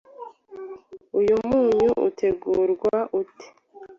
[1.19, 3.47] uyu munyu utegurwa ute